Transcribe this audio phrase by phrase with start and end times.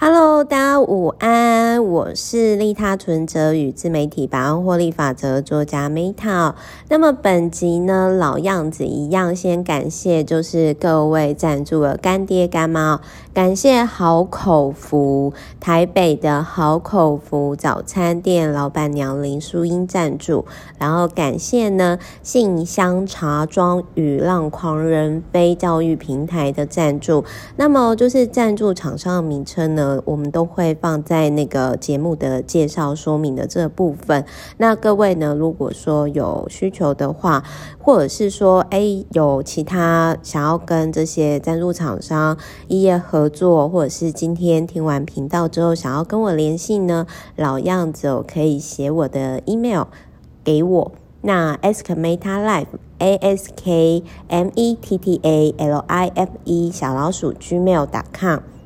[0.00, 6.54] Hello，大家午安，我是利他存折与自媒体百万获利法则作家 Meta。
[6.88, 13.02] 那么本集呢，老样子一样，先感谢就是各位赞助的干爹干妈，
[13.34, 20.46] 感谢好口福台北的好口福早餐店老板娘林淑英赞助，
[20.78, 27.26] 然后感谢呢信箱茶庄与浪狂人非教育平台的赞助。
[27.56, 34.24] 那么就是赞助厂商的名称呢，我们都会放在那个节目的介绍说明的这部分。
[34.58, 37.42] 那各位呢，如果说有需求的话，
[37.78, 47.06] 或者是说，哎，有其他想要跟这些赞助厂商一夜合作，或者是今天听完频道之后想要跟我联系呢，
[47.36, 49.84] 老样子，我可以写我的 email
[50.44, 50.92] 给我。
[51.22, 56.70] 那 ask meta life a s k m e t t a l i f e
[56.70, 58.59] 小老鼠 gmail.com。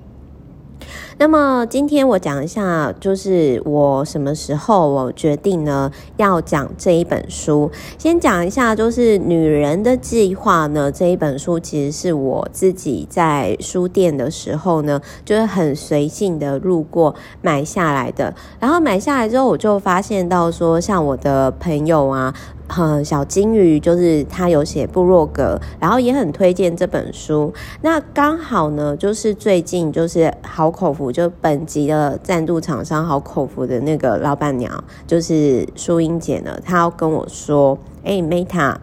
[1.18, 7.70] 那么今天我讲一下，就是我什么时候我决定呢要讲这一本书。
[7.96, 18.34] 先讲一下，就是《女人的计划》呢这一本书，其实是我自己在书店的时候呢，就是很随性的路过买下来的。
[18.58, 22.34] 然后买下来之后，我就发现到说，像我的朋友啊。
[22.68, 27.52] 嗯，小金鱼就是他有写部落格，然后也很推荐这本书。
[27.82, 38.76] 那刚好呢，就是最近就是好口福，就本集的赞助厂商好口福的那个老板娘，就是淑英姐呢，她要跟我说：“哎，Meta，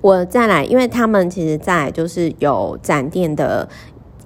[0.00, 3.68] 我再来，因为他们其实在就是有展店的。”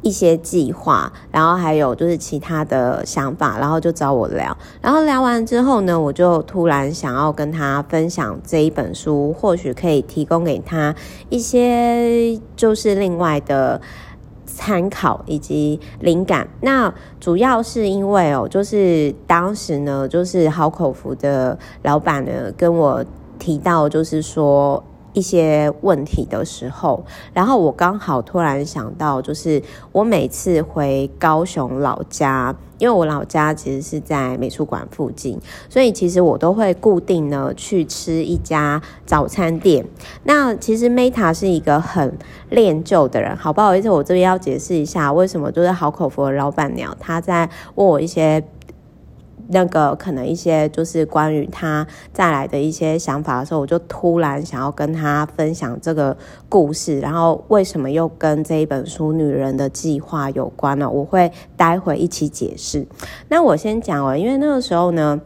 [0.03, 10.95] 一些计划，然后还有就是其他的想法，然后就找我聊，然后聊完之后呢，我就突然想要跟他分享这一本书，或许可以提供给他
[11.29, 13.81] 一些就是另外的
[14.45, 16.49] 参考以及灵感。
[16.61, 23.05] 那主要是因为哦，就是当时呢，就是好口福的老板呢跟我
[23.39, 24.83] 提到，就是说。
[25.13, 29.63] 一些问题的时候，然后我刚好突然想到，就是
[29.93, 39.85] 我每次回高雄老家，因为我老家其实是在美术馆附近，所以其实我都会固定呢去吃一家早餐店。
[40.25, 42.17] 那其实 Meta 是一个很
[42.49, 48.43] 恋旧的人，好不好意思，我这边要解释一下，为什么就是好口福的老板娘她在问我一些。
[49.53, 56.17] 那个可能一些就是关于他再来的一些想法的时候，我就突然想要跟他分享这个
[56.49, 60.91] 故事，然后为什么又跟这一本书《女人的计划》有关呢？
[60.91, 62.87] 我会待会一起解释。
[63.29, 65.21] 那我先讲哦，因为那个时候呢。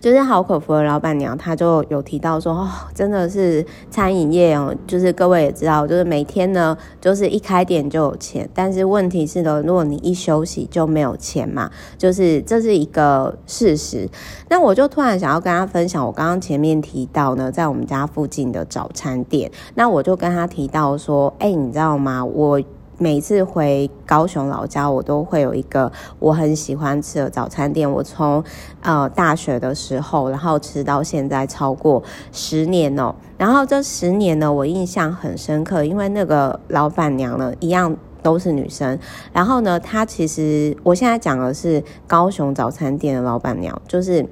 [0.00, 14.08] 就是好口福的老板娘，她就有提到说，哦，真的是餐饮业哦，就是各位也知道，就是每天呢，就是一开店就有钱，但是问题是呢，如果你一休息就没有钱嘛，就是这是一个事实。
[14.48, 22.24] 那我就突然想要跟他分享，我刚刚前面提到呢，在我们家附近的早餐店，那我就跟他提到说，哎，你知道吗？
[22.24, 22.60] 我。
[23.02, 27.90] 每次回高雄老家，我都会有一个我很喜欢吃的早餐店。
[27.90, 28.44] 我从
[28.82, 33.14] 呃大学的时候，然后吃到现在超过十年哦。
[33.38, 38.98] 然后这十年呢，我印象很深刻，因为那个老板娘呢，一样都是女生。
[39.32, 44.26] 然后呢，她其实我现在讲的是高雄早餐店的老板娘，就是。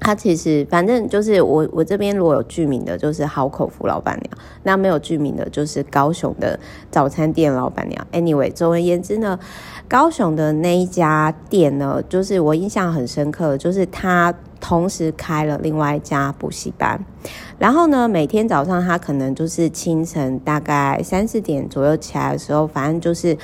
[0.00, 4.30] 他其实反正就是我我这边如果有剧名的，就是好口福老板娘；
[4.62, 6.58] 那没有剧名的，就是高雄的
[6.90, 8.06] 早餐店老板娘。
[8.12, 9.38] Anyway，总而言之呢，
[9.88, 17.04] 高雄的那一家店呢，就是我印象很深刻，就是他同时开了另外一家补习班，
[17.58, 23.36] 然后呢，每天早上他可能就是清晨大概三四点左右起来的时候，反正就是。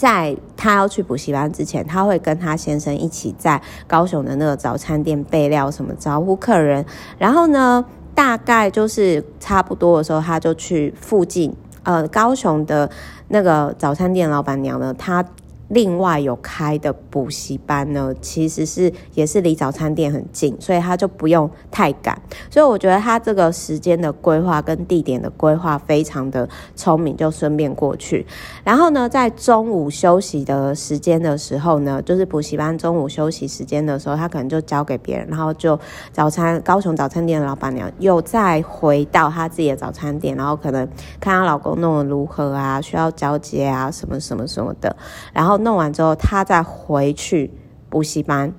[0.00, 6.82] 在他要去补习班之前，他会跟他先生一起在高雄的那个早餐店备料，什么招呼客人。
[7.18, 7.84] 然后呢，
[8.14, 12.90] 大概就是差不多的时候，他就去附近，呃，高雄的
[13.28, 15.22] 那个早餐店老板娘呢，她。
[15.70, 22.20] 另外有开的补习班呢，其实是也是离早餐店很近，所以他就不用太赶。
[22.50, 28.26] 所以我觉得他这个时间的规划跟地点的规划非常的聪明，就顺便过去。
[28.64, 35.78] 然后呢，在中午休息的时间的时候呢，就是补习班中午休息时间的时候，他可能就交给别人，然后就
[36.10, 40.84] 早餐高雄早餐店的老板娘又再回到他自己的早餐店，然后可能
[41.20, 44.96] 看她老公弄得如何啊，需要交接啊，什么什么什么的，
[45.32, 45.59] 然后。
[45.60, 47.52] 弄完之后，他再回去
[47.88, 48.52] 补习班，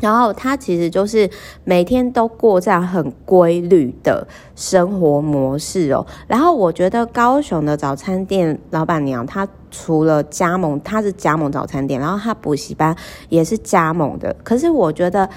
[0.00, 1.28] 然后他其实就是
[1.64, 6.06] 每天都过这样很规律的生活模式哦。
[6.26, 12.94] 然后我觉得高雄的早餐店老板娘，她除了加盟，她是加盟早餐店，然后她补习班
[13.28, 14.34] 也是加盟的。
[14.44, 15.28] 可是我觉得，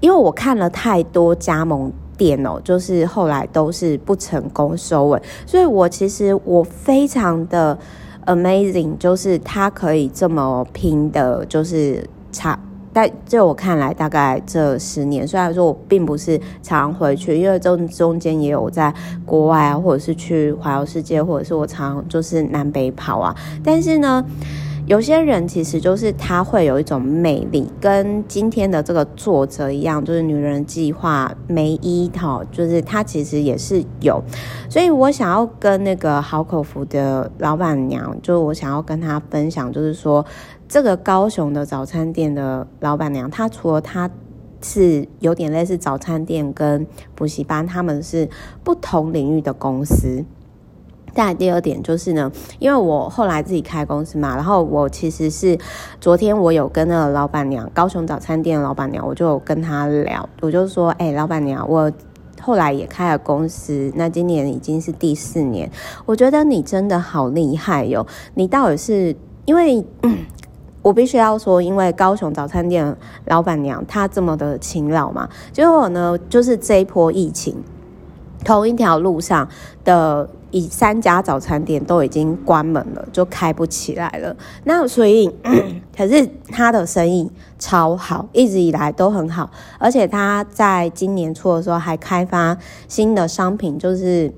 [0.00, 7.76] 因为我看了太多加盟店哦，就是后来都是不成功收尾，所以我其实我非常的
[8.26, 12.58] amazing，就是他可以这么拼的，就是差。
[12.92, 18.94] 但在我看来，大概这十年，虽然说我并不是常回去，因为中中间也有在
[19.26, 23.34] 国外啊，或者是去环游世界，或者是我常就是南北跑啊。
[23.64, 24.24] 但是呢，
[24.86, 34.22] 有些人其实就是他会有一种魅力，跟今天的这个作者一样，就是女人计划梅伊哈，就是他其实也是有。
[34.68, 40.24] 所以我想要跟那个好口福的老板娘，就是我想要跟她分享，就是说。
[40.66, 44.10] 这个高雄的早餐店的老板娘，她除了她
[44.62, 46.84] 是有点类似早餐店跟
[47.14, 48.28] 补习班，他们是
[48.64, 50.24] 不同领域的公司。
[51.14, 55.56] 再来第二点就是呢，因为我后来自己开公司嘛，然后我其实是
[56.00, 61.90] 昨天我有跟那个老板娘，高雄早餐店老板娘，我就跟她聊，我就说，哎，老板娘，我
[62.40, 65.70] 后来也开了公司，那今年已经是第四年，
[66.04, 69.14] 我觉得你真的好厉害哟，你到底是
[69.44, 69.84] 因为。
[70.82, 72.94] 我必须要说，因为高雄早餐店
[73.24, 77.56] 老板娘她这么的勤劳嘛，结果呢，就是这一波疫情，
[78.44, 79.48] 同一条路上
[79.82, 84.36] 的以三家早餐店都已经关门了，就开不起来了。
[84.62, 85.28] 那所以，
[85.96, 87.28] 可是他的生意
[87.58, 92.56] 超好，一直以来都很好，而且他在今年初的时候还开发
[92.86, 94.32] 新的商品，就是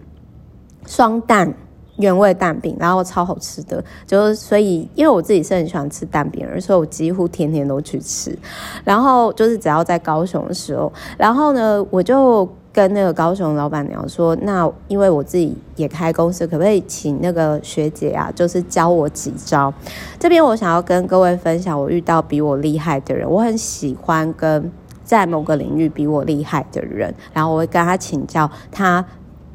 [0.87, 1.55] 双蛋。
[1.99, 8.39] 原味蛋饼，然后超好吃的，就是所以，因为我自己是很喜欢吃蛋饼，所以我几乎天天都去吃。
[8.85, 19.73] 然后就是只要在高雄的时候，然后呢，我就跟那个高雄老板娘说，那因为我自己也开公司，可不可以请那个学姐啊，就是教我几招？
[20.19, 24.71] 这边我想要跟各位分享，我遇到比我厉害的人，我很喜欢跟
[25.03, 29.03] 在某个领域比我厉害的人，然后我会跟他请教他。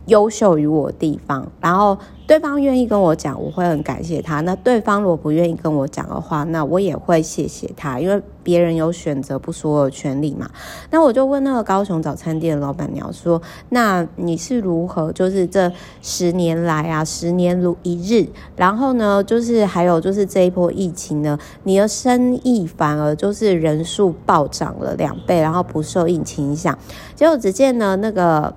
[0.07, 1.95] 优秀于我的地方，然后
[2.31, 4.39] 对方愿意跟我讲，我会很感谢他。
[4.39, 10.49] 那对方如果不愿意跟我讲的话，那我也会谢谢他，因为别人有选择不说的权利嘛。
[10.91, 15.11] 那我就问那个高雄早餐店的老板娘说：“那你是如何？
[15.11, 15.69] 就是这
[16.01, 18.25] 十年来啊，十年如一日，
[18.55, 26.79] 然后呢，就是还有就是这一波疫情呢，你的生意反而就是人数暴涨了两倍，然后不受疫情影响。
[27.13, 28.55] 结果只见呢那个。”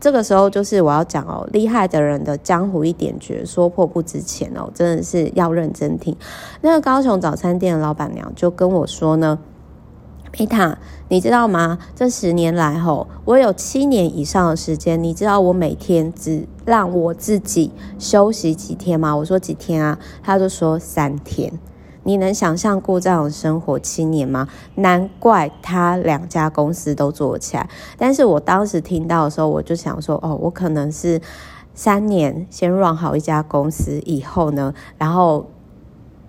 [0.00, 6.14] 这个时候就是我要讲哦，厉害的人的江湖一点诀，说破不值钱哦，真的是要认真听。
[6.60, 9.38] 那个高雄早餐店的老板娘就跟我说呢，
[10.30, 10.76] 贝塔，
[11.08, 11.78] 你知道吗？
[11.94, 19.16] 这十年来吼，我有七年以上的时间，你知道我每天只让我自己休息几天吗？
[19.16, 19.98] 我说几天啊？
[20.22, 21.52] 他就说三天。
[22.06, 24.46] 你能想象过这样的生活七年吗？
[24.74, 27.68] 难怪他两家公司都做起来。
[27.96, 31.18] 但是我当时听到的时候，我就想说，哦，我可能是
[31.74, 35.46] 三年先 run 好一家公司以后呢，然后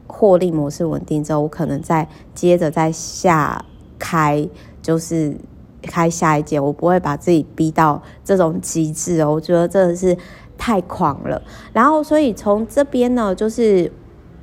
[0.08, 3.66] 获利模式稳定之后，我可能再接着再下
[4.00, 4.48] 开，
[4.82, 5.36] 就是
[5.82, 6.64] 开下一间。
[6.64, 10.18] 我不会把自己逼到这种极致哦，我觉得真的是
[10.58, 11.42] 太狂了。
[11.74, 13.92] 然后，所以从这边呢，就是。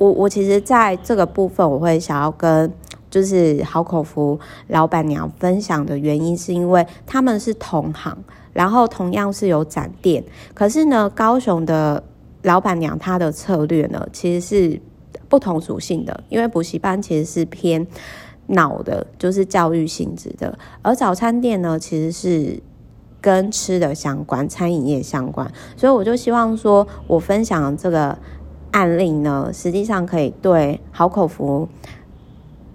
[0.03, 2.69] 我我其实在这个部分，我会想要跟
[3.09, 8.19] 就是好口福老板娘分享的原因，是因为他们是同行，
[8.53, 12.03] 然后同样是有展店，可是呢，高雄的
[12.43, 14.81] 老板娘她的策略呢，其实是
[15.29, 17.87] 不同属性的，因为补习班其实是偏
[18.49, 22.61] 脑的，就是教育性质的，而早餐店呢，其实是
[23.21, 28.19] 跟吃的相关，餐饮业相关，所以我就希望说我分享这个。
[28.73, 31.69] 案例呢，实际上可以对好口福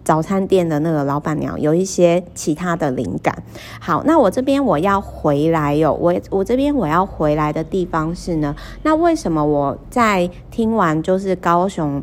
[0.04, 3.44] 早餐店的那个老板娘有一些其他的灵感。
[3.82, 12.02] 好，那我这边我要回来哟，我我这边我要回来的地方是呢，那为什么我在听完就是高雄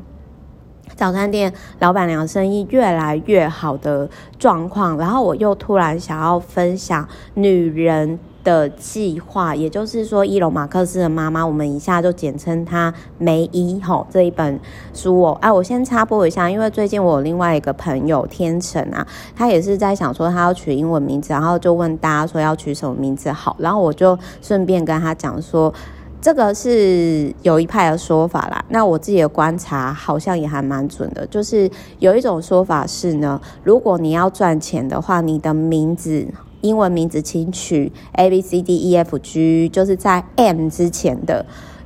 [0.94, 14.60] 早餐店老板娘生意越来越好的状况，然后我又突然想要分享女人的计划，也就是说，伊隆马克斯的妈妈，我们一下就简称她梅伊吼这一本
[14.92, 15.38] 书哦。
[15.40, 25.72] 哎，我先插播一下，因为最近我有另外一个朋友天成啊，他也是在想说他要取英文名字，然后就问大家说要取什么名字好，然后我就顺便跟他讲说。
[26.20, 28.64] 这个是有一派的说法啦。
[28.70, 36.26] 那我自己的观察好像也还蛮准的，就是有一种说法是呢，如果你要赚钱的话，你的名字
[36.64, 41.44] 英文名字请取 A B C D E F G，就是在 M 之前的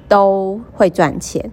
[0.08, 1.50] 都会赚钱。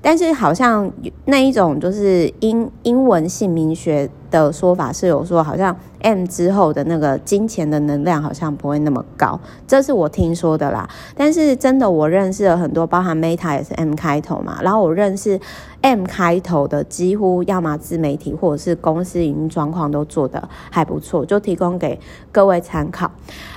[0.00, 0.90] 但是好像
[1.24, 10.88] 那一种就是英英文姓名学的说法是有说，好像 M 之后的那个金钱的能量好像不会那么高，这是我听说的啦。
[11.16, 15.40] 但是真的我认识了很多，包含 Meta 也是 M 开头嘛，然后我认识
[15.80, 21.98] M 开头的几乎要么自媒体或者是公司营运状况都做得还不错，就提供给
[22.30, 23.10] 各位参考。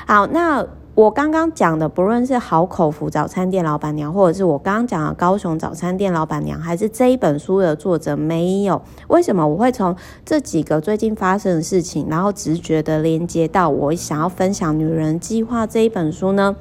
[0.07, 0.65] 好，那。
[1.00, 16.58] 我刚刚讲的，不论是好口福早餐店老板娘，或者是我刚刚讲的高雄早餐店老板娘，还是这一本书的作者，没有为什么我会从这几个最近发生的事情，然后直觉的连接到我想要分享《女人计划》这一本书呢？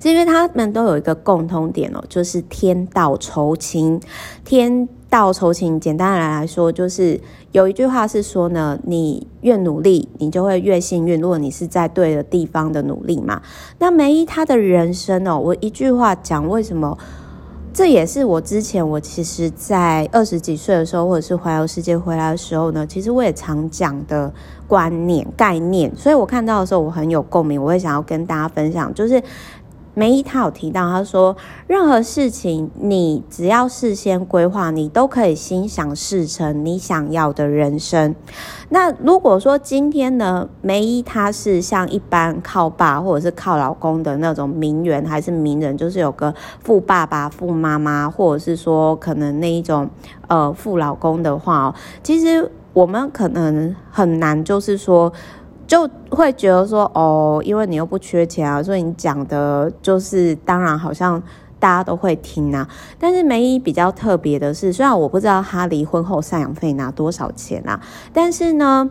[0.00, 4.00] 是因为他们都有一个共通点哦，就是天道酬勤，
[4.44, 4.88] 天。
[5.12, 11.20] 道酬勤，简单的来说，就是有一句话是说呢，你越努力，你就会越幸运。
[11.20, 13.42] 如果你是在对的地方的努力嘛，
[13.78, 16.96] 那梅姨她的人生哦，我一句话讲，为什么？
[17.74, 24.32] 这也是我之前我其实，在二十几岁的时候，或者是环游世界回来的时候呢，其实我也常讲的
[24.66, 29.22] 观念概念，所以我看到的时候，我很有共鸣，我会想要跟大家分享，就是。
[29.94, 38.14] 梅姨她有提到，她说任何事情你只要事先规划，你都可以心想事成，你想要的人生。
[38.70, 49.90] 那如果说今天呢，梅姨她是像一般靠爸或者是靠老公的那种名媛还是名人，就是有个富爸爸、富妈妈，或者是说可能那一种
[50.28, 55.12] 呃富老公的话，其实我们可能很难，就是说。
[55.72, 61.18] 就会觉得说哦，因为你又不缺钱啊，所以你讲的就是当然好像
[61.58, 62.68] 大家都会听啊。
[62.98, 67.80] 但是梅姨比较特别的是，虽然我不知道她离婚后赡养费拿多少钱啊，
[68.12, 68.90] 但是呢，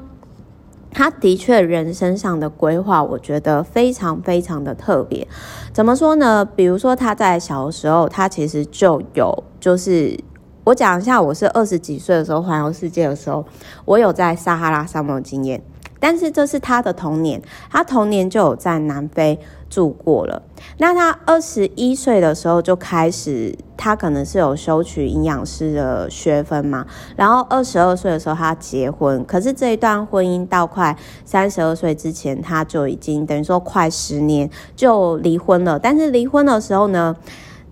[0.89, 5.27] 他的确人生上的规划，我觉得非常非常的特别。
[5.71, 6.43] 怎么说呢？
[6.43, 10.19] 比如说他在小的时候，他其实就有，就是
[10.63, 13.45] 我讲一下，我是二十几岁的时候环游世界的时候，
[13.85, 15.61] 我有在撒哈拉沙漠的经验。
[16.01, 19.39] 但是这是他的童年，他童年就有在南非
[19.69, 20.41] 住过了。
[20.79, 26.85] 那他二十一岁的时候就开始，他可能是有修取营养师的学分嘛。
[27.15, 35.77] 然后二十二岁的时候他结婚，可是这一段婚姻到快三十二岁之前，他就已经等于说快十年就离婚了。
[35.77, 37.15] 但是离婚的时候呢，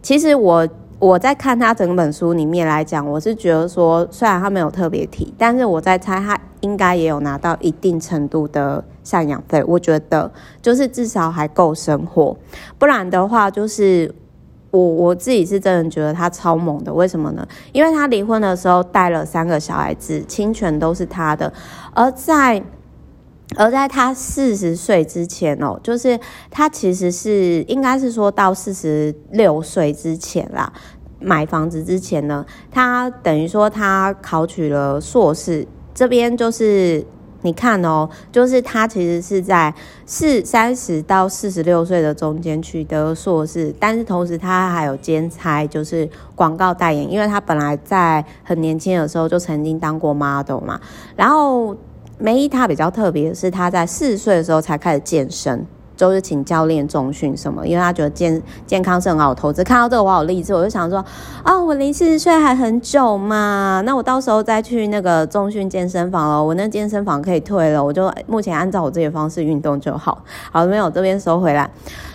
[0.01, 0.67] 其实我。
[0.99, 9.63] 我在看他整本书里面来讲，我是觉得说，虽然他没有特别提，但是我在猜他应该也有拿到一定程度的赡养费。
[9.65, 10.29] 我觉得
[10.61, 12.35] 就是至少还够生活，
[12.77, 14.13] 不然的话，就是
[14.71, 16.93] 我我自己是真的觉得他超猛的。
[16.93, 17.47] 为什么呢？
[17.71, 21.51] 因为他离婚的时候带了三个小孩子，亲权都是他的，
[21.93, 22.61] 而在。
[23.57, 26.17] 而在他四十岁之前哦，就是
[26.51, 30.71] 他其实是应该是说到四十六岁之前啦，
[31.19, 35.67] 买房子之前呢，他等于说他考取了硕士。
[35.95, 37.03] 这边就是
[37.41, 39.73] 你看哦，就是他其实是在
[40.05, 50.79] 四三十到四十六岁的中间取得硕士，但是同时他还有兼差，就是广告代言，因为他本来在很年轻的时候就曾经当过 model 嘛，
[51.15, 51.75] 然后。
[52.19, 59.63] 梅姨她比较特别的是，她在四十岁的时候才开始健身，就是请教练重训什么，因为她觉得健健康是很好投资。
[59.63, 60.99] 看到这个我好励志，我就想说，
[61.43, 70.21] 啊、哦，我离四十岁还很久嘛，那我到时候再去那个重训健身房了，我那健身房可以退了，我就目前按照我自己的方式运动就好。
[70.51, 71.69] 好，没有这边收回来。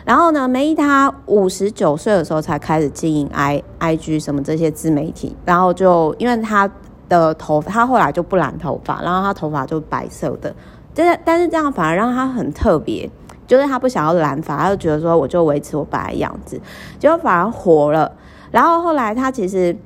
[0.04, 6.70] 然后呢，梅姨她五十九岁的时候才开始经营 I I G 什么这些自媒体，然后就因为她。
[7.08, 10.54] 的头发，他后来就不染头发，然后他头发就白色的，
[10.94, 13.10] 但是但是这样反而让他很特别，
[13.46, 16.60] 就是他不想要染发，他就觉得说我就维持我本来样子，
[16.98, 18.10] 结果反而火了。
[18.50, 19.76] 然后后来他其实，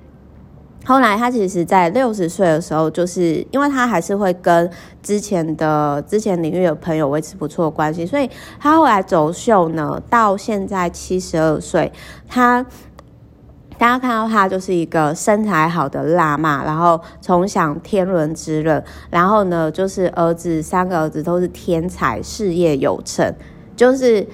[0.84, 4.70] 后来他其实，在六十岁的时候，就是因为他还是会跟
[5.02, 11.92] 之前的之前领域的朋友维持不错的关系，所以他后来走秀呢，到现在七十二岁，
[12.28, 12.64] 他。
[13.78, 23.32] 大家看到她就是一个身材好的辣妈，然后从小天伦之乐，然后呢，就是儿子三个儿子都是天才，事业有成。
[23.76, 24.26] 就是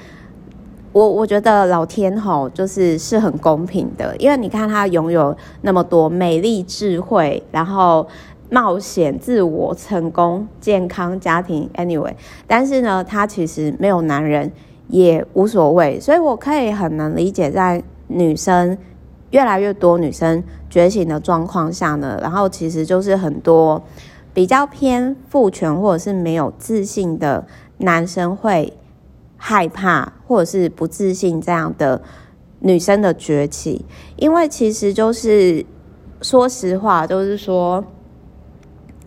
[0.92, 8.08] 我我觉得老天吼就是是很公平的，因为你看他拥有那么多美丽、智慧，然后
[8.48, 12.14] 冒险、自我、成功、健康、家庭，anyway，
[12.46, 14.50] 但是呢，他其实没有男人
[14.88, 17.82] 也无所谓，所以我可以很能理解在。
[18.06, 18.76] 女生
[19.34, 23.82] 越来越多女生觉醒的状况下呢，然后其实就是很多
[24.32, 27.44] 比较偏父权或者是没有自信的
[27.78, 28.72] 男生会
[29.36, 32.00] 害怕或者是不自信这样的
[32.60, 35.66] 女生的崛起，因为其实就是
[36.22, 37.84] 说实话，就是说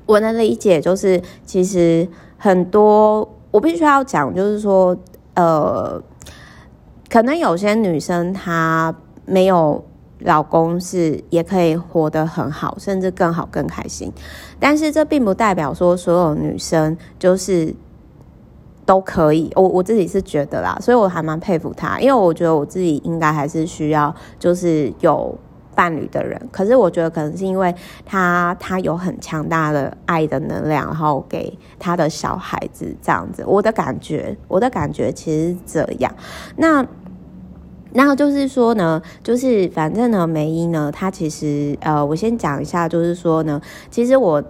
[0.05, 2.05] 我能理解，就是其实
[2.37, 4.95] 很多我必须要讲，就是说
[5.35, 6.03] 呃。
[7.09, 8.93] 可能有些女生她
[9.25, 9.81] 没有
[10.21, 14.11] 老公是也可以活得很好，甚至更好更开心，
[14.59, 17.71] 但是这并不代表说所有女生就是
[18.83, 19.51] 都可以。
[19.55, 25.37] 我我自己是觉得啦，所以我还蛮佩服她，因为我觉得我自己应该还是需要就是有
[25.75, 26.41] 伴侣的人。
[26.51, 33.43] 可是我觉得可能是因为她她有很强大的爱的能量，然后给她的小孩子这样子。
[33.45, 36.11] 我的感觉，我的感觉其实是这样。
[36.55, 36.83] 那。
[37.97, 44.43] 那就是说呢，就是反正呢，梅姨呢，她其实呃，我先讲一下，就是说呢，其实我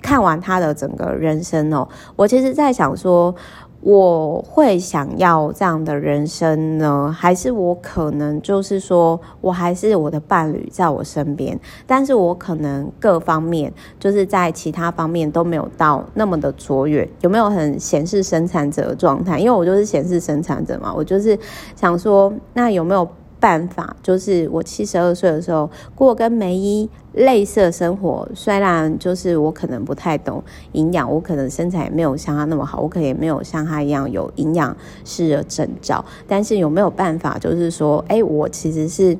[0.00, 3.34] 看完她的整个人生哦，我其实在想说。
[3.82, 19.38] 我会想要这样的人生呢，还是我可能就是说我还是我的伴侣在我身边，但是我可能各方面就是在其他方面都没有到那么的卓越，有没有很显示生产者的状态？
[19.38, 21.36] 因为我就是显示生产者嘛，我就是
[21.74, 23.08] 想说，那有没有？
[23.42, 39.18] 办法就是我七十二岁的时候过跟梅姨类似的生活，虽然就是我可能不太懂营养，我可能身材也没有像她那么好，我可能也没有像她一样有营养师的证照，但是有没有办法，就是说，哎，我其实是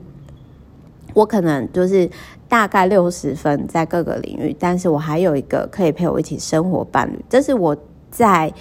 [1.14, 2.08] 我可能就是
[2.48, 7.76] 大概六十分在各个领域，但是我还有一个可以陪我一起生活伴侣，这是我
[8.12, 8.54] 在。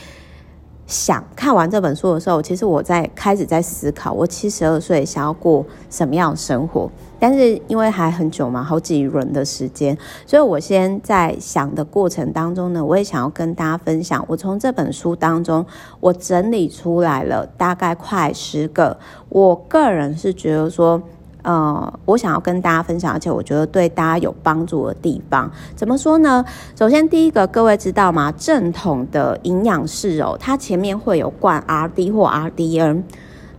[0.91, 6.91] 想看完这本书的时候，其实我在开始在思考，我七十二岁想要过什么样的生活。
[7.17, 15.65] 但是因为还很久嘛，好几轮的时间，所以我先在想的过程当中呢，我也想要跟大家分享，我从这本书当中，
[16.01, 18.97] 我整理出来了大概快十个，
[19.29, 21.01] 我个人是觉得说。
[21.43, 26.45] 呃，我想要跟大家分享，而且我觉得对大家有帮助的地方，怎么说呢？
[26.77, 28.31] 首先，第一个，各位知道吗？
[28.37, 33.01] 正统的营养师哦，它前面会有冠 RD 或 RDN，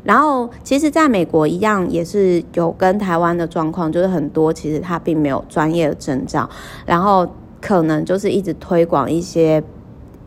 [0.05, 6.49] 然后其实在美国一样也是有跟台湾的状况，就是很多其实他并没有专业的证照，
[6.87, 7.27] 然后
[7.61, 9.63] 可能就是一直推广一些，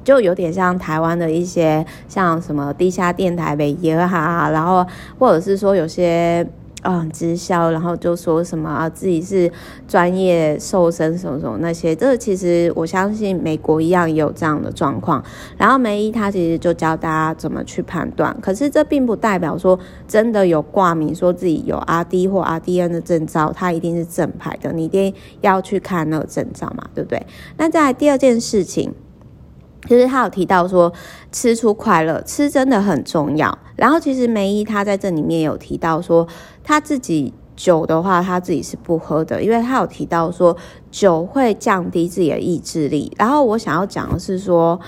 [0.04, 4.86] 就有点像台湾的一些像什么地下电台北耶哈，然后
[5.18, 6.46] 或者是说有些。
[6.88, 9.52] 嗯，直销，然后就说什么啊，自己是
[9.88, 15.24] 专业瘦身什么什么那些，这个其实我相信美国一样也有这样的状况。
[15.58, 27.26] 然后梅姨她其实就教大家怎么去判断，可是这并不代表说真的有挂名说自己有 RD 或 RDN 的证照，他一定是正牌的，你一定要去看那个证照嘛，对不对？
[27.58, 28.94] 那再来第二件事情。
[29.88, 30.92] 就是他有提到说，
[31.32, 33.58] 吃出快乐，吃真的很重要。
[33.76, 36.28] 然后其实梅姨她在这里面有提到说，
[36.64, 40.56] 她自己酒的话，她自己是不喝的，因为她有提到说
[40.92, 43.12] 酒会降低自己的意志力。
[43.18, 44.80] 然后我想要讲的是说。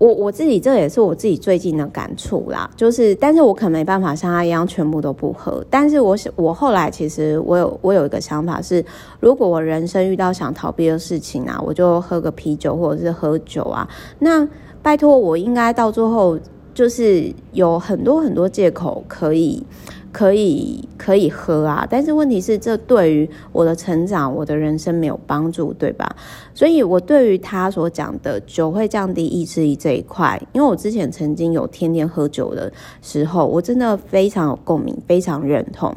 [0.00, 8.82] 我我自己这也是我自己最近的感触啦，就是，但是我可能没办法像他一样全部都不喝，但是我想，我后来其实我有我有一个想法是，
[9.20, 13.86] 如果我人生遇到想逃避的事情啊，我就喝个啤酒或者是喝酒啊，
[14.20, 14.48] 那
[14.80, 16.38] 拜托我应该到最后
[16.72, 19.62] 就是有很多很多借口可以。
[20.12, 26.16] 可以可以喝啊，但是问题是，这对于我的成长、我的人生没有帮助，对吧？
[26.52, 35.94] 所以，我对于他所讲的酒会降低意志力这一块，因为我之前曾经有天天喝酒的时候，我真的非常有共鸣，非常认同。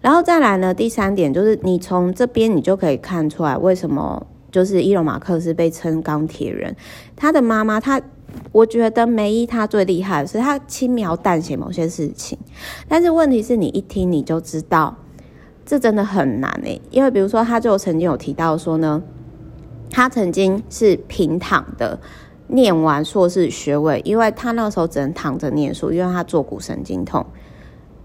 [0.00, 6.74] 然后再来呢，第三点就是，你从这边你就可以看出来，为什么就是伊隆马克斯被称钢铁人，
[7.16, 8.00] 他的妈妈他。
[8.52, 12.38] 我觉得梅姨她最厉害的是她轻描淡写某些事情，
[12.88, 14.96] 但是问题是你一听你就知道，
[15.64, 16.80] 这真的很难诶。
[16.90, 19.02] 因为比如说，他就曾经有提到说呢，
[19.90, 21.98] 他曾经是平躺的
[22.46, 27.24] 念完硕士学位，因为他那时候只能躺着念书，因为他坐骨神经痛。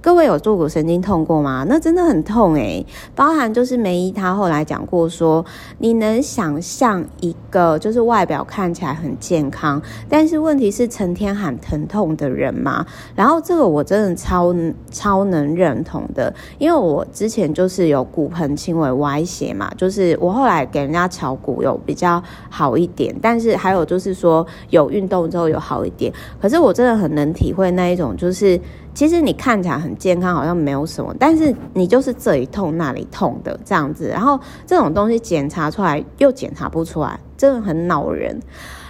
[0.02, 1.65] 各位有坐骨神经痛过吗？
[1.69, 5.46] 那真的很痛诶，包含就是梅姨她后来讲过说，
[5.78, 12.84] 你能想象一个就是外表看起来很健康，但是问题是成天喊疼痛的人吗？
[13.16, 14.52] 然后这个我真的超
[14.89, 26.12] 超能认同的，因为我之前就是有骨盆轻微歪斜嘛，就是我后来给人家乔骨有比较好一点，但是还有就是说有运动之后有好一点，
[26.42, 28.60] 可是我真的很能体会那一种就是。
[28.96, 38.40] 其实你看起来很健康，好像没有什么，但是你就是这里痛那里痛的这样子，然后这种东西检查出来又检查不出来，真的很恼人。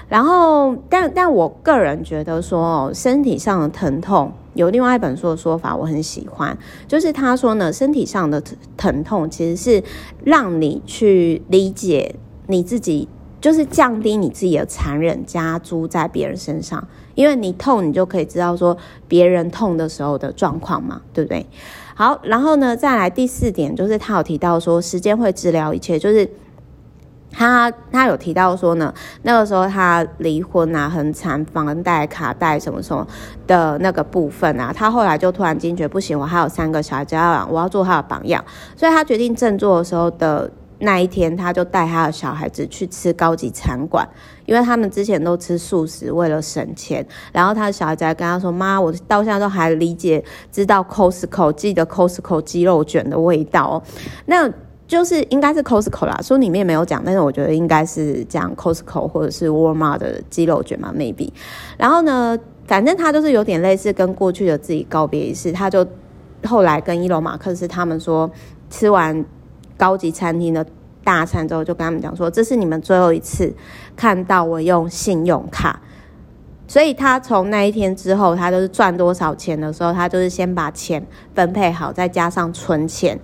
[0.08, 6.56] 然后，但但我个人觉得说，身体上的疼痛有另外一本书的说法，我很喜欢，
[6.88, 8.40] 就是他说呢，身体上的
[8.78, 9.84] 疼痛其实是
[10.24, 12.14] 让你去理解
[12.46, 13.08] 你自己，
[13.42, 21.44] 就是降低你自己的残忍加诸在别人身上，因为你痛，你就可以知道说别人痛的时候的状况嘛，对不对？
[21.96, 26.30] 好，然后呢，再来第四点，就是他有提到说，时间会治疗一切，就是。
[27.34, 28.94] 他他有提到说呢，
[29.24, 33.06] 那个时候他离婚啊，很惨，房贷、卡贷什么什么
[33.48, 38.46] 的那个部分啊，他后来就突然惊觉，不行，我还有三个小孩，要我要做他的榜样，
[38.78, 44.08] 所以他决定振作的时候的那一天，他就带他的小孩子去吃高级餐馆，
[44.46, 47.06] 因为他们之前都吃素食，为了省钱。
[47.32, 53.82] 然后他的小孩子还跟他说：“妈，我到现在都还理解，知道 Costco 记得 Costco 鸡肉卷的味道。”
[54.28, 54.50] 那。
[54.86, 61.30] 就是应该是 Costco 啦，书里面没有讲，但是我觉得应该是讲 Costco 或者是 Walmart 的鸡肉卷嘛，maybe。
[61.78, 65.88] 然后呢，反正他就是有点类似跟过去的自己告别仪式，他就
[66.46, 68.30] 后来跟伊隆马克斯他们说，
[68.70, 69.26] 吃完
[69.78, 70.66] 高级餐厅的
[71.04, 73.52] 大餐之后，就跟他们讲说，这是你们最后一次
[73.96, 75.82] 看到我用信用卡。
[76.68, 83.20] 所以他从那一天之后，他就是赚多少钱的时候，他就是先把钱分配好，再加上存钱。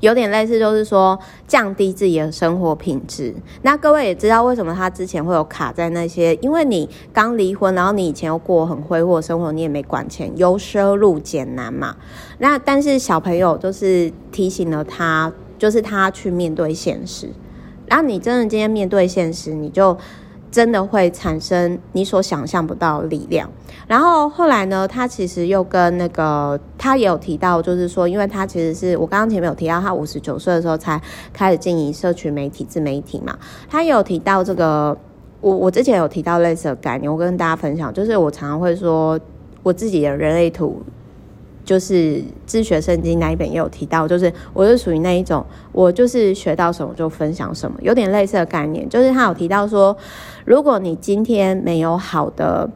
[0.00, 3.34] 有点类似，就是说降低自己的生活品质。
[3.62, 11.96] 那各位也知道为什么他之前会有卡在那些，因为你刚离婚，然后你以前又过很挥霍的生活，你也没管钱，由奢入俭难嘛。
[12.38, 17.30] 那但是小朋友就是提醒了他，就是他去面对现实。
[17.86, 19.96] 然后你真的今天面对现实，你就。
[20.48, 23.50] 真的会产生你所想象不到的力量。
[23.86, 31.00] 然后后来呢，他其实又跟那个他也有提到，就是说，因为他其实是我刚刚前面有提到，他五十九岁的时候才
[31.32, 33.38] 开始经营社群媒体自媒体嘛。
[33.70, 34.96] 他也有提到这个，
[35.40, 39.16] 我我之前有提到类似的概念，我跟大家分享，就是我常常会说
[39.62, 40.82] 我自己的人类图。
[41.64, 48.88] 就是自学圣经那一本也有提到，就是我是属于那一种，我就是学到什么就分享什么，有点类似的概念。
[48.88, 49.96] 就是他有提到说，
[50.44, 52.68] 如果你今天没有好的。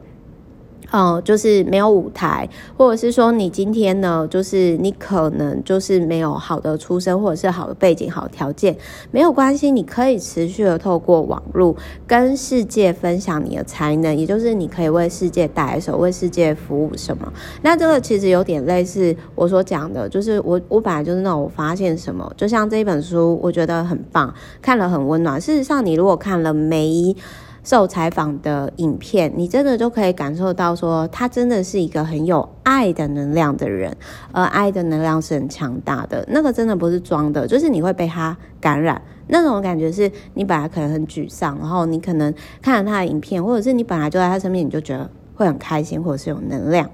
[0.91, 8.75] 嗯，就是没有舞台，或者是说你今天呢，就是你可能就是没有好的出身，或者是好的背景、好条件，
[9.09, 11.73] 没有关系，你可以持续的透过网络
[12.05, 17.31] 跟世界分享你的才能，也就是你可以为世界带来什么，为世界服务什么。
[17.61, 25.39] 那这个其实有点类似我所讲的，就是我我本来就是那种发现什么，就像这一本书，我觉得很棒，看了很温暖。
[25.39, 27.15] 事实上，你如果看了每一。
[27.63, 33.95] 受采访的影片，你真的就可以感受到说，他真的是一个很有爱的能量的人，
[34.31, 36.25] 而爱的能量是很强大的。
[36.29, 39.01] 那个真的不是装的，就是你会被他感染。
[39.27, 45.09] 那种感觉是你本来可能很沮丧，然后你可能看了他的影片，或者是你本来就在他身边，你就觉得。
[45.41, 46.89] 会很开心，或者是有能量。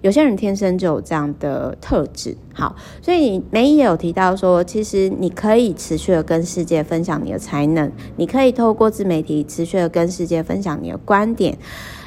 [0.00, 2.34] 有些人天生就有这样的特质。
[2.54, 11.56] 好，所以梅姨也有提到说，其实你可以持续的跟世界分享你的才能，你可以透过自媒体持续的跟世界分享你的观点。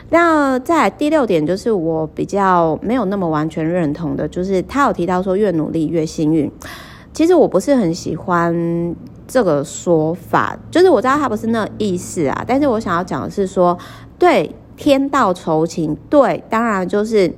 [0.09, 6.51] 那在第六点，就是我比较没有那么完全认同的，就是他有提到说，越努力越幸运。
[7.13, 8.95] 其实我不是很喜欢
[9.27, 13.77] 这个说法，就是我知道他不是那意思啊，但是我想要讲的是说，
[14.17, 14.49] 对。
[14.75, 17.33] 天道酬勤，对，当然就是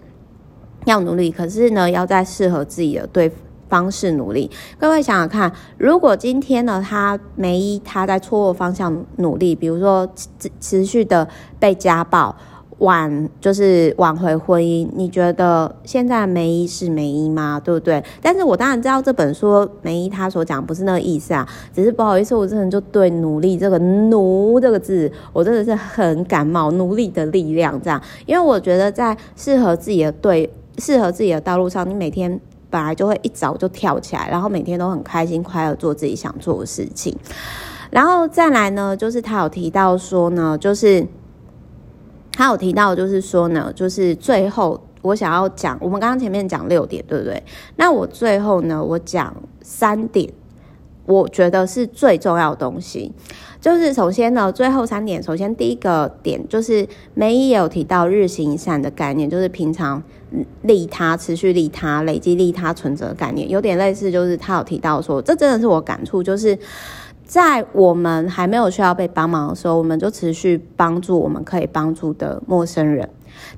[0.86, 3.32] 要努力，可是呢，要在适合自己的对
[3.67, 4.50] 方式努力。
[4.78, 11.28] 各位想想看，如果今天呢，他梅姨他在错误方向努力，比如说持持续的
[11.60, 12.36] 被家暴。
[12.80, 17.62] 挽就是挽回婚姻，你觉得现在梅姨是梅姨吗？
[17.64, 18.04] 对不对？
[18.22, 26.70] 但是我当然知道这本书梅姨她所讲不是那个意思啊，只是不好意思，我真的就对努力这个努这个字，我真的是很感冒。
[26.72, 32.38] 努力的力量这样，因为我觉得在适合自己的对适合自己的道路上，你每天
[32.70, 37.16] 本来就会一早就跳起来，然后每天都很开心快乐做自己想做的事情。
[37.90, 41.08] 然后再来呢，就是他有提到说呢，就是。
[42.36, 47.41] 他有提到，就是说呢，就是最后我想要讲，我们刚刚前面讲六点，对不对？
[47.78, 50.30] 那我最后呢，我讲三点，
[51.06, 53.13] 我觉得是最重要的东西。
[53.62, 60.04] 就是首先呢，最后三点，首先第一个点就是梅姨也有提到日行一善的概念，就是平常
[60.63, 66.60] 利他、持续利他、累积利他存折的概念，有点类似，就是他有提到说，这真的是我感触，就是。
[67.26, 73.10] 在我们还没有需要被帮忙的时候，我们就持续帮助我们可以帮助的陌生人。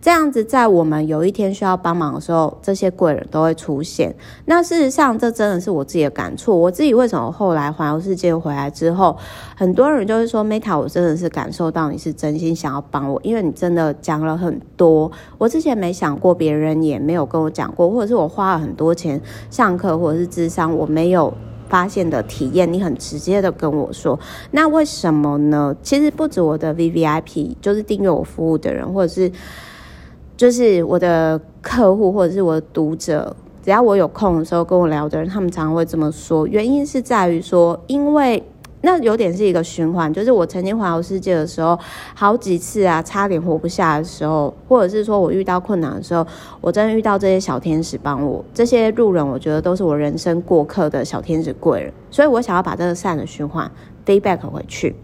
[0.01, 4.15] 这样子，在我们有一天需要帮忙的时候，这些贵人都会出现。
[4.45, 6.59] 那事实上，这真的是我自己的感触。
[6.59, 9.15] 我自己为什么后来环游世界回来之后，
[9.55, 21.31] 很多人就会说：“Meta，我真的是感受到你是真心想要帮我，因为你真的讲了很多，我之前没想过，别人也没有跟我讲过，或者是我花了很多钱上课或者是智商，我没有。”
[21.69, 24.19] 发现的体验，你很直接的跟我说，
[24.51, 25.75] 那为什么呢？
[25.81, 29.31] 其实不止我的 VVIP，就是订阅我服务的人，或者是
[30.35, 36.47] 就是我的客户，或者是我的读者，只要我有空的时候跟我聊的人，他们常常会这么说。
[36.47, 38.43] 原因是在于说，因为。
[38.81, 41.77] 那有点是一个循环，就是我曾经环游世界的时候，
[42.13, 46.25] 好几次啊，差点活不下的时候，或者是说我遇到困难的时候，
[46.61, 53.69] 我真的遇到这些小天使帮我，这些路人，我觉得都是我人生过客的小天使贵人，所以我想要把这个善的循环
[54.05, 54.95] feedback 回去。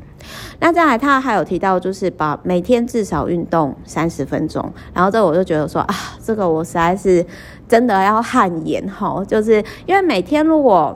[0.60, 7.26] 那再来，他还有提到，就是把每天至少运动三十分钟，然后这我就觉得说啊，这个我实在是
[7.68, 10.96] 真的要汗颜哈，就是因为每天如果。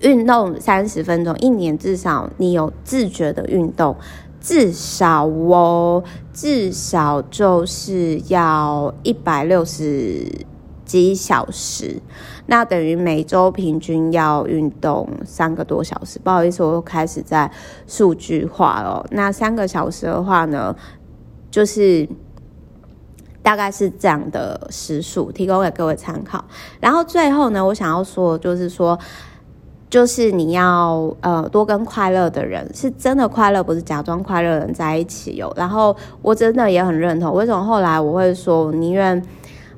[0.00, 3.96] 运动三十分钟，一年至少你有自觉的运动，
[4.40, 10.30] 至少哦，至少就是要一百六十
[10.84, 12.00] 几小时，
[12.46, 16.20] 那等于每周平均要运动三个多小时。
[16.22, 17.50] 不好意思，我又开始在
[17.86, 19.04] 数据化了。
[19.10, 20.76] 那三个小时的话呢，
[21.50, 22.06] 就是
[23.42, 26.44] 大概是这样的时数，提供给各位参考。
[26.80, 28.98] 然后最后呢，我想要说，就是说。
[29.88, 35.52] 就是你要呃多跟快乐的人，是真的快乐，不是假装快乐的人在一起哟。
[35.56, 39.22] 然后我真的也很认同，为什么后来我会说宁愿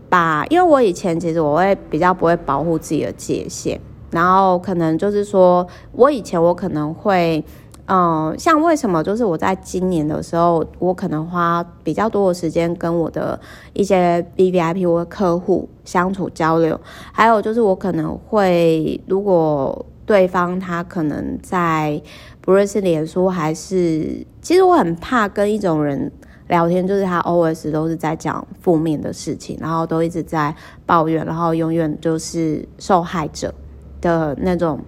[0.08, 3.78] 把，因为我以前其实我会比较不会保护自己的界限，
[4.10, 7.44] 然后可能就是说我以前我可能会
[7.90, 13.38] 嗯、像为什么就是我在今年的时候，我可能花比较多的时间跟我的
[13.72, 16.78] 一些 VVIP 或客户相处交流，
[17.12, 19.84] 还有就是我可能会如果。
[20.08, 22.00] 对方他可能在
[22.40, 26.10] 不论是脸书还是，其实我很怕跟一种人
[26.48, 30.54] 聊天，就是他 always 都是在讲负面的事情，然后都一直在
[30.86, 33.52] 抱怨，然后永远就是受害者
[34.00, 34.80] 的那种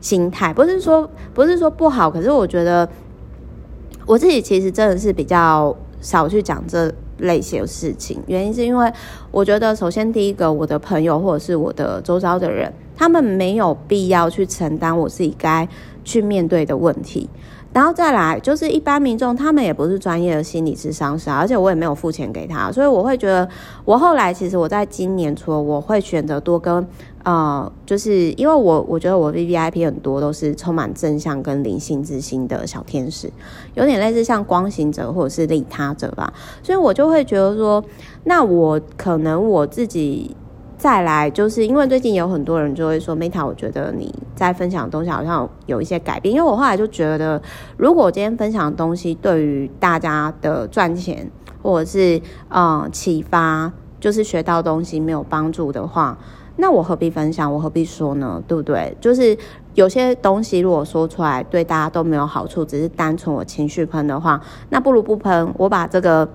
[0.00, 0.54] 心态。
[0.54, 2.88] 不是说不是说不好，可是我觉得
[4.06, 8.92] 我自己其实真的是比较少去讲这类型的事情，原因是因为
[9.32, 12.72] 我觉得首先第一个，我的朋友或者是我的周遭的人。
[12.96, 15.68] 他们没有必要去承担我自己该
[16.04, 17.28] 去面对的问题，
[17.72, 23.48] 然后再来就是一般民众，他们也不是专业的心理咨商师，而且我也没有付钱给他，所以我会觉得，
[23.84, 26.86] 我后来其实我在今年除了我会选择多跟
[27.24, 33.32] 呃，就是因为我我觉得我 VVIP 很多都是充满正向跟灵性之心的小天使，
[33.74, 36.32] 有点类似像光行者或者是利他者吧，
[36.64, 37.82] 所以我就会觉得说，
[38.24, 40.36] 那我可能我自己。
[40.82, 46.34] 再来，就是因为最近有很多人就会说，Meta，我觉得你在分享的东西好像有一些改变。
[46.34, 47.40] 因为我后来就觉得，
[47.76, 51.30] 如果今天分享的东西对于大家的赚钱
[51.62, 56.18] 或者是嗯启发，就是学到东西没有帮助的话，
[56.56, 57.54] 那我何必分享？
[57.54, 58.42] 我何必说呢？
[58.48, 58.96] 对不对？
[59.00, 59.38] 就是
[59.74, 64.40] 有些东西如果说出来对大家都没有好处，只是单纯我情绪喷的话，
[64.70, 65.48] 那不如不喷。
[65.58, 66.28] 我把这个。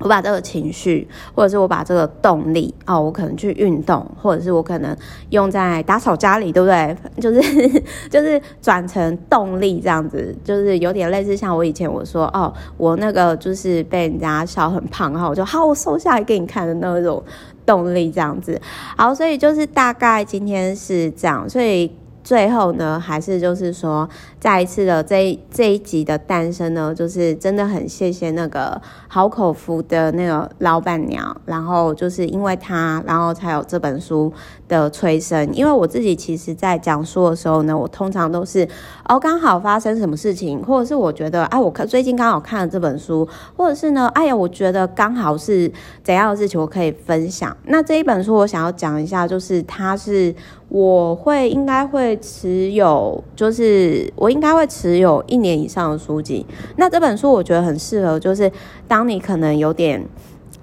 [0.00, 4.96] 我把这个情绪，或者是我把这个动力哦，我可能去运动，或者是我可能
[5.28, 6.96] 用在打扫家里，对不对？
[7.20, 7.40] 就是
[8.10, 17.22] 就是转成动力这样子，就是有点类似像我以前我说哦，我那个就是被人家笑很胖，然后我就 好，我瘦下来给你看的那种
[17.64, 18.60] 动力这样子。
[18.96, 21.92] 好，所以就是大概今天是这样，所以。
[22.30, 34.32] 最后呢，还是就是说，再一次的这一这一集的诞生呢，就是真的很谢谢那个好口福的那个老板娘，然后就是因为她，然后才有这本书
[34.68, 35.52] 的催生。
[35.52, 38.64] 因为我自己其实，在讲书的时候呢，我通常都是
[39.08, 45.72] 哦，刚好发生什么事情，或者是我觉得哎，我看最近刚好看了这本书，或者是呢，哎呀，我觉得刚好是
[46.04, 47.56] 怎样的事情，我可以分享。
[47.64, 50.32] 那这一本书，我想要讲一下，就是它是。
[50.70, 56.46] 我会应该会持有，就是我应该会持有一年以上的书籍。
[56.76, 58.50] 那这本书我觉得很适合，就是
[58.86, 60.06] 当你可能有点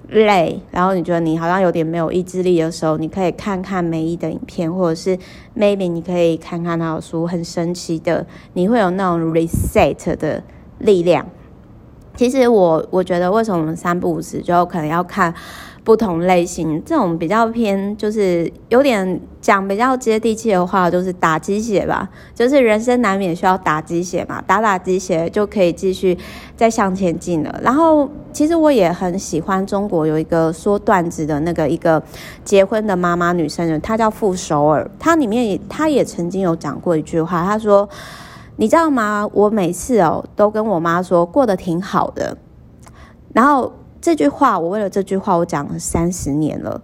[0.08, 5.14] 累，然后你觉得你好像有点没有意志力的时候，你可以看看梅姨的影片，或者是
[5.54, 10.42] maybe 你可以看看他的书，很神奇的，你会有那种 reset 的
[10.78, 11.26] 力量。
[12.16, 15.34] 其实我我觉得为什么我们三不五时就可能要看。
[15.88, 26.18] 不同类型，这种比较偏就是有点讲比较接地气的话，就是打鸡血吧，就是人生难免需要打鸡血嘛，打打鸡血就可以继续
[26.54, 27.58] 再向前进了。
[27.62, 32.02] 然后其实我也很喜欢中国有一个说段子的那个一个
[32.44, 37.88] 结婚的妈妈女生人，她叫傅首尔，她里面也她也曾经有讲过一句话，她说
[38.56, 39.26] ：“你知道吗？
[39.32, 42.36] 我每次哦都跟我妈说过得挺好的。”
[43.32, 43.72] 然后。
[44.00, 46.80] 这句话，我为了这句话，我讲了三十年了。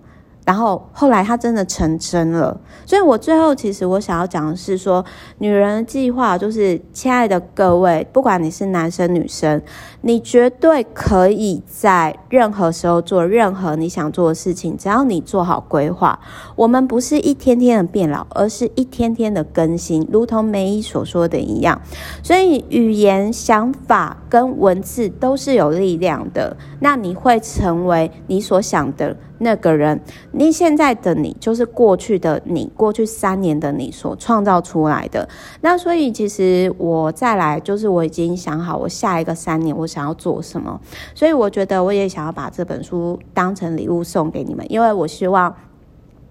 [0.46, 5.02] 然后后来他真的成真了，所以我最后其实我想要讲的是说，
[5.38, 9.62] 女人计划就是，亲爱的各位，不管你是男生女生，
[10.06, 16.20] 你绝对可以在任何时候做任何你想做的事情，只要你做好规划。
[16.56, 21.80] 我们不是一天天的变老，而是一天天的更新，如同梅姨所说的一样。
[22.22, 29.16] 所以语言、想法跟文字都是有力量的，那你会成为你所想的。
[29.38, 35.28] 那个人，你现在的你就是过去的你，过去三年的你所创造出来的。
[35.60, 40.80] 那所以，其实我再来，就是我已经想好，我下一个三年我想要做什么。
[41.14, 45.54] 所以，我觉得我也想要把这本书当成礼物送给你们，因为我希望，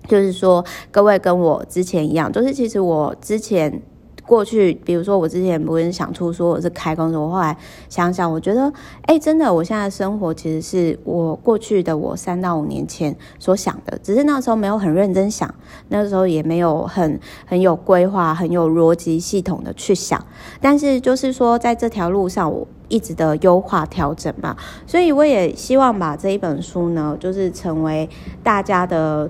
[0.07, 3.81] 就是说各位跟我之前一样，就是其实我之前。
[4.25, 7.57] 过去，比如说我之前不是想出说我是开公司，我后来
[7.89, 8.71] 想想，我觉得，
[9.01, 15.53] 哎，真的，我现在的生活其实是我过去的我三到五年前所想的，只是那时候没有很认真想，
[15.89, 20.25] 那时候也没有很很有规划、很有逻辑系统的去想，
[20.61, 28.07] 但是就是说，在这条路上，我一直的优化调整嘛，所以我也希望把这一本书呢，就是成为
[28.43, 29.29] 大家的。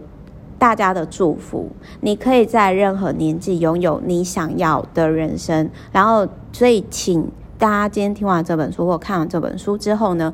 [0.60, 5.70] 大家的祝福，你可以在任何年纪拥有你想要的人生。
[5.92, 10.32] 然后，所以请大家今天听完这本书或看完这本书之后呢，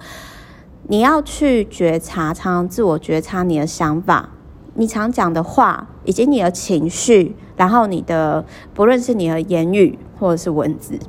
[0.83, 4.29] 你要去觉察，常自我觉察你的想法，
[4.75, 10.99] 你常讲的话，以及你的情绪，然后你的不论是你的言语或者是文字。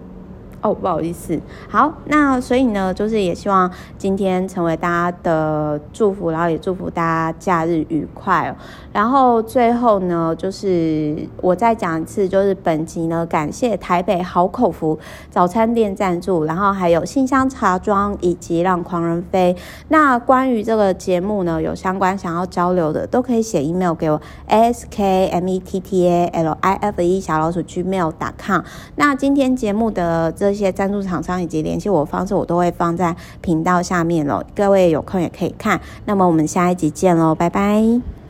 [0.63, 1.41] 哦，不好意思。
[1.69, 8.55] 好，那所以呢，就是也希望今天成为大家的祝福，然后也祝福大家假日愉快哦。
[8.93, 14.99] 然后最后呢，就是我再讲一次，就是本集呢，感谢台北好口福
[15.31, 19.57] 早餐店赞助，然后还有信箱茶庄以及让狂人飞。
[19.89, 28.61] 那关于这个节目呢，有相关想要交流的，都可以写 email 给我 s k m e t t a l i f e 小老鼠 gmail.com。
[28.97, 34.45] 那今天节目的这这些赞助厂商以及联系我方式，我都会放在频道下面了。
[34.53, 35.81] 各位有空也可以看。
[36.07, 38.11] 那么我们下一集见喽，拜拜。